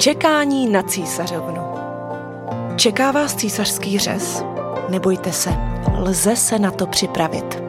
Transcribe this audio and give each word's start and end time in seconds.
Čekání 0.00 0.68
na 0.68 0.82
císařovnu. 0.82 1.62
Čeká 2.76 3.10
vás 3.10 3.34
císařský 3.34 3.98
řez? 3.98 4.44
Nebojte 4.88 5.32
se, 5.32 5.50
lze 5.96 6.36
se 6.36 6.58
na 6.58 6.70
to 6.70 6.86
připravit. 6.86 7.62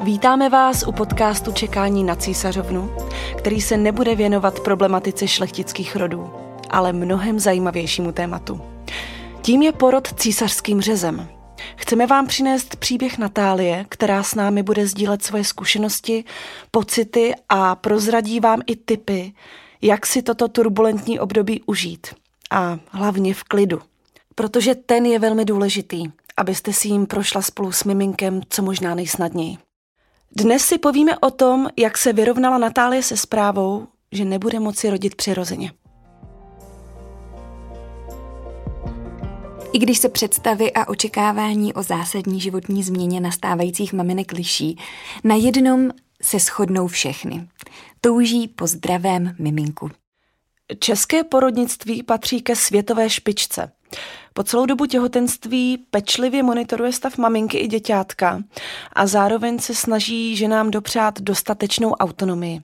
Vítáme 0.00 0.48
vás 0.48 0.82
u 0.86 0.92
podcastu 0.92 1.52
Čekání 1.52 2.04
na 2.04 2.16
císařovnu, 2.16 2.90
který 3.36 3.60
se 3.60 3.76
nebude 3.76 4.14
věnovat 4.14 4.60
problematice 4.60 5.28
šlechtických 5.28 5.96
rodů, 5.96 6.30
ale 6.70 6.92
mnohem 6.92 7.40
zajímavějšímu 7.40 8.12
tématu. 8.12 8.60
Tím 9.42 9.62
je 9.62 9.72
porod 9.72 10.14
císařským 10.14 10.80
řezem. 10.80 11.28
Chceme 11.76 12.06
vám 12.06 12.26
přinést 12.26 12.76
příběh 12.76 13.18
Natálie, 13.18 13.86
která 13.88 14.22
s 14.22 14.34
námi 14.34 14.62
bude 14.62 14.86
sdílet 14.86 15.22
svoje 15.22 15.44
zkušenosti, 15.44 16.24
pocity 16.70 17.34
a 17.48 17.74
prozradí 17.74 18.40
vám 18.40 18.62
i 18.66 18.76
tipy, 18.76 19.32
jak 19.82 20.06
si 20.06 20.22
toto 20.22 20.48
turbulentní 20.48 21.20
období 21.20 21.62
užít. 21.66 22.14
A 22.50 22.78
hlavně 22.90 23.34
v 23.34 23.44
klidu. 23.44 23.80
Protože 24.34 24.74
ten 24.74 25.06
je 25.06 25.18
velmi 25.18 25.44
důležitý, 25.44 26.04
abyste 26.36 26.72
si 26.72 26.88
jim 26.88 27.06
prošla 27.06 27.42
spolu 27.42 27.72
s 27.72 27.84
miminkem 27.84 28.40
co 28.48 28.62
možná 28.62 28.94
nejsnadněji. 28.94 29.56
Dnes 30.36 30.64
si 30.64 30.78
povíme 30.78 31.18
o 31.18 31.30
tom, 31.30 31.68
jak 31.76 31.98
se 31.98 32.12
vyrovnala 32.12 32.58
Natálie 32.58 33.02
se 33.02 33.16
zprávou, 33.16 33.86
že 34.12 34.24
nebude 34.24 34.60
moci 34.60 34.90
rodit 34.90 35.14
přirozeně. 35.14 35.72
I 39.74 39.78
když 39.78 39.98
se 39.98 40.08
představy 40.08 40.72
a 40.72 40.88
očekávání 40.88 41.74
o 41.74 41.82
zásadní 41.82 42.40
životní 42.40 42.82
změně 42.82 43.20
nastávajících 43.20 43.92
maminek 43.92 44.32
liší, 44.32 44.78
na 45.24 45.34
jednom 45.34 45.90
se 46.22 46.38
shodnou 46.38 46.86
všechny. 46.86 47.48
Touží 48.00 48.48
po 48.48 48.66
zdravém 48.66 49.34
miminku. 49.38 49.90
České 50.78 51.24
porodnictví 51.24 52.02
patří 52.02 52.42
ke 52.42 52.56
světové 52.56 53.10
špičce. 53.10 53.72
Po 54.34 54.42
celou 54.42 54.66
dobu 54.66 54.86
těhotenství 54.86 55.78
pečlivě 55.90 56.42
monitoruje 56.42 56.92
stav 56.92 57.18
maminky 57.18 57.58
i 57.58 57.66
děťátka 57.66 58.42
a 58.92 59.06
zároveň 59.06 59.58
se 59.58 59.74
snaží 59.74 60.36
ženám 60.36 60.70
dopřát 60.70 61.20
dostatečnou 61.20 61.90
autonomii. 61.90 62.60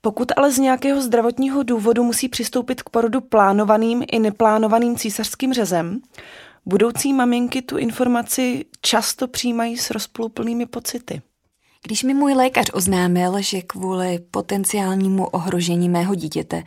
Pokud 0.00 0.32
ale 0.36 0.52
z 0.52 0.58
nějakého 0.58 1.02
zdravotního 1.02 1.62
důvodu 1.62 2.04
musí 2.04 2.28
přistoupit 2.28 2.82
k 2.82 2.90
porodu 2.90 3.20
plánovaným 3.20 4.04
i 4.12 4.18
neplánovaným 4.18 4.96
císařským 4.96 5.52
řezem, 5.52 6.00
budoucí 6.66 7.12
maminky 7.12 7.62
tu 7.62 7.78
informaci 7.78 8.64
často 8.80 9.28
přijímají 9.28 9.76
s 9.76 9.90
rozpluplnými 9.90 10.66
pocity. 10.66 11.22
Když 11.86 12.02
mi 12.02 12.14
můj 12.14 12.32
lékař 12.32 12.70
oznámil, 12.72 13.42
že 13.42 13.62
kvůli 13.62 14.18
potenciálnímu 14.30 15.26
ohrožení 15.26 15.88
mého 15.88 16.14
dítěte 16.14 16.62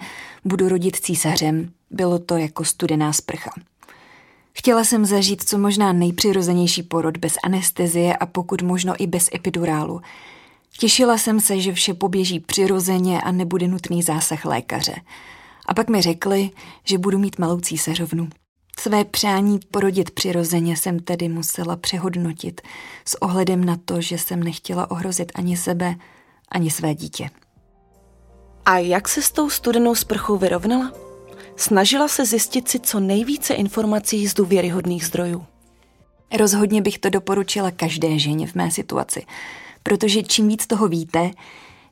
budu 0.46 0.70
rodit 0.70 0.96
císařem, 0.96 1.72
bylo 1.92 2.20
to 2.20 2.38
jako 2.38 2.66
studená 2.66 3.14
sprcha. 3.14 3.52
Chtěla 4.54 4.84
jsem 4.84 5.06
zažít 5.06 5.44
co 5.44 5.58
možná 5.58 5.94
nejpřirozenější 5.94 6.84
porod 6.84 7.18
bez 7.18 7.34
anestezie 7.44 8.16
a 8.16 8.26
pokud 8.26 8.62
možno 8.62 8.94
i 9.00 9.08
bez 9.08 9.30
epidurálu. 9.34 10.02
Těšila 10.80 11.18
jsem 11.18 11.40
se, 11.40 11.60
že 11.60 11.74
vše 11.74 11.94
poběží 11.94 12.40
přirozeně 12.40 13.22
a 13.22 13.32
nebude 13.32 13.68
nutný 13.68 14.04
zásah 14.04 14.46
lékaře. 14.46 14.96
A 15.66 15.74
pak 15.74 15.90
mi 15.90 16.02
řekli, 16.02 16.50
že 16.84 16.98
budu 16.98 17.18
mít 17.18 17.40
malou 17.40 17.60
císařovnu. 17.60 18.30
Své 18.80 19.06
přání 19.06 19.60
porodit 19.72 20.12
přirozeně 20.12 20.78
jsem 20.78 21.00
tedy 21.00 21.30
musela 21.30 21.76
přehodnotit 21.76 22.62
s 23.06 23.22
ohledem 23.22 23.66
na 23.66 23.78
to, 23.86 24.02
že 24.02 24.18
jsem 24.18 24.44
nechtěla 24.44 24.92
ohrozit 24.92 25.32
ani 25.36 25.58
sebe, 25.58 25.96
ani 26.52 26.72
své 26.72 26.96
dítě. 26.96 27.30
A 28.66 28.78
jak 28.78 29.08
se 29.08 29.22
s 29.22 29.32
tou 29.32 29.50
studenou 29.50 29.96
sprchou 29.96 30.38
vyrovnala? 30.38 30.92
Snažila 31.56 32.08
se 32.08 32.26
zjistit 32.26 32.68
si 32.70 32.80
co 32.80 33.00
nejvíce 33.00 33.54
informací 33.54 34.28
z 34.28 34.34
důvěryhodných 34.34 35.06
zdrojů. 35.06 35.46
Rozhodně 36.38 36.82
bych 36.82 37.00
to 37.00 37.10
doporučila 37.10 37.72
každé 37.72 38.20
ženě 38.20 38.48
v 38.48 38.56
mé 38.56 38.72
situaci, 38.72 39.26
protože 39.84 40.24
čím 40.24 40.48
víc 40.48 40.68
toho 40.68 40.88
víte, 40.88 41.32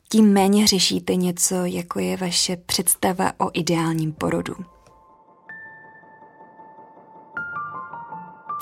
tím 0.09 0.33
méně 0.33 0.67
řešíte 0.67 1.15
něco, 1.15 1.55
jako 1.65 1.99
je 1.99 2.17
vaše 2.17 2.57
představa 2.57 3.31
o 3.39 3.49
ideálním 3.53 4.13
porodu. 4.13 4.74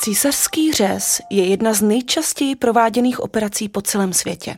Císařský 0.04 0.74
řez 0.74 1.22
je 1.30 1.46
jedna 1.46 1.74
z 1.74 1.82
nejčastěji 1.82 2.56
prováděných 2.56 3.20
operací 3.20 3.70
po 3.70 3.82
celém 3.82 4.14
světě. 4.14 4.58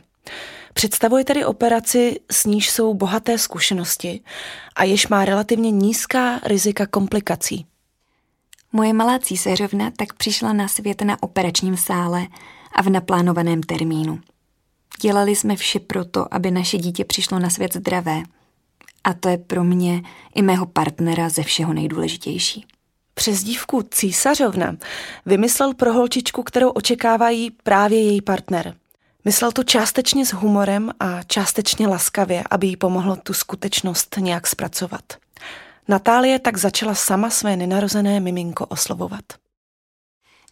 Představuje 0.74 1.24
tedy 1.24 1.44
operaci, 1.44 2.20
s 2.30 2.44
níž 2.44 2.70
jsou 2.70 2.94
bohaté 2.94 3.38
zkušenosti 3.38 4.20
a 4.76 4.84
jež 4.84 5.08
má 5.08 5.24
relativně 5.24 5.70
nízká 5.70 6.40
rizika 6.44 6.86
komplikací. 6.86 7.66
Moje 8.72 8.92
malá 8.92 9.18
císařovna 9.18 9.90
tak 9.96 10.12
přišla 10.12 10.52
na 10.52 10.68
svět 10.68 11.02
na 11.02 11.22
operačním 11.22 11.76
sále 11.76 12.26
a 12.72 12.82
v 12.82 12.88
naplánovaném 12.88 13.62
termínu. 13.62 14.20
Dělali 15.00 15.36
jsme 15.36 15.56
vše 15.56 15.80
proto, 15.80 16.34
aby 16.34 16.50
naše 16.50 16.78
dítě 16.78 17.04
přišlo 17.04 17.38
na 17.38 17.50
svět 17.50 17.74
zdravé. 17.74 18.22
A 19.04 19.14
to 19.14 19.28
je 19.28 19.38
pro 19.38 19.64
mě 19.64 20.02
i 20.34 20.42
mého 20.42 20.66
partnera 20.66 21.28
ze 21.28 21.42
všeho 21.42 21.72
nejdůležitější. 21.72 22.66
Přezdívku 23.18 23.82
císařovna 23.90 24.76
vymyslel 25.26 25.74
pro 25.74 25.92
holčičku, 25.92 26.42
kterou 26.42 26.70
očekávají 26.70 27.50
právě 27.50 28.02
její 28.02 28.22
partner. 28.22 28.74
Myslel 29.24 29.52
to 29.52 29.64
částečně 29.64 30.26
s 30.26 30.32
humorem 30.32 30.90
a 31.00 31.22
částečně 31.22 31.88
laskavě, 31.88 32.44
aby 32.50 32.66
jí 32.66 32.76
pomohlo 32.76 33.16
tu 33.16 33.32
skutečnost 33.32 34.16
nějak 34.18 34.46
zpracovat. 34.46 35.02
Natálie 35.88 36.38
tak 36.38 36.56
začala 36.56 36.94
sama 36.94 37.30
své 37.30 37.56
nenarozené 37.56 38.20
miminko 38.20 38.66
oslovovat. 38.66 39.24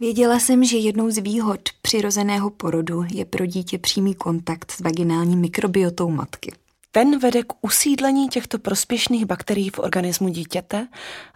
Věděla 0.00 0.38
jsem, 0.38 0.64
že 0.64 0.76
jednou 0.76 1.10
z 1.10 1.18
výhod 1.18 1.60
přirozeného 1.82 2.50
porodu 2.50 3.04
je 3.12 3.24
pro 3.24 3.46
dítě 3.46 3.78
přímý 3.78 4.14
kontakt 4.14 4.70
s 4.70 4.80
vaginální 4.80 5.36
mikrobiotou 5.36 6.10
matky. 6.10 6.52
Ten 6.96 7.18
vede 7.18 7.42
k 7.42 7.52
usídlení 7.60 8.28
těchto 8.28 8.58
prospěšných 8.58 9.26
bakterií 9.26 9.70
v 9.70 9.78
organismu 9.78 10.28
dítěte 10.28 10.88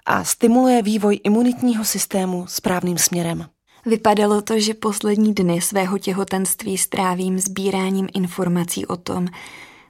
a 0.06 0.24
stimuluje 0.24 0.82
vývoj 0.82 1.20
imunitního 1.24 1.84
systému 1.84 2.46
správným 2.46 2.98
směrem. 2.98 3.46
Vypadalo 3.86 4.42
to, 4.42 4.60
že 4.60 4.74
poslední 4.74 5.34
dny 5.34 5.60
svého 5.60 5.98
těhotenství 5.98 6.78
strávím 6.78 7.38
sbíráním 7.38 8.08
informací 8.14 8.86
o 8.86 8.96
tom, 8.96 9.28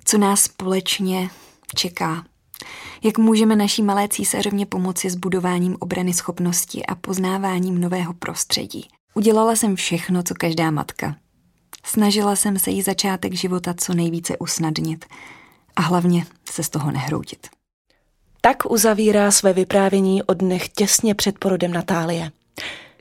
co 0.05 0.19
nás 0.19 0.43
společně 0.43 1.31
čeká. 1.77 2.25
Jak 3.03 3.19
můžeme 3.19 3.57
naší 3.57 3.83
malé 3.83 4.09
císařovně 4.09 4.67
pomoci 4.67 5.11
s 5.11 5.17
budováním 5.17 5.77
obrany 5.81 6.15
schopnosti 6.15 6.87
a 6.87 6.95
poznáváním 6.95 7.81
nového 7.81 8.15
prostředí. 8.15 8.89
Udělala 9.15 9.57
jsem 9.57 9.77
všechno, 9.77 10.23
co 10.23 10.35
každá 10.35 10.71
matka. 10.71 11.17
Snažila 11.85 12.37
jsem 12.37 12.59
se 12.59 12.71
jí 12.71 12.83
začátek 12.83 13.35
života 13.35 13.75
co 13.75 13.95
nejvíce 13.95 14.39
usnadnit– 14.39 15.05
a 15.79 15.83
hlavně 15.83 16.27
se 16.51 16.63
z 16.63 16.69
toho 16.69 16.91
nehroutit. 16.91 17.47
Tak 18.41 18.71
uzavírá 18.71 19.31
své 19.31 19.53
vyprávění 19.53 20.23
o 20.23 20.35
dnech 20.35 20.69
těsně 20.69 21.15
před 21.15 21.39
porodem 21.39 21.73
Natálie. 21.73 22.31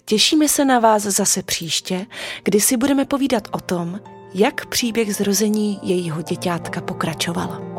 Těšíme 0.06 0.50
se 0.50 0.66
na 0.66 0.80
vás 0.80 1.04
zase 1.04 1.44
příště, 1.44 2.06
kdy 2.44 2.62
si 2.62 2.78
budeme 2.78 3.06
povídat 3.06 3.48
o 3.52 3.60
tom, 3.60 4.00
jak 4.34 4.66
příběh 4.66 5.16
zrození 5.16 5.80
jejího 5.84 6.22
děťátka 6.22 6.82
pokračoval. 6.82 7.77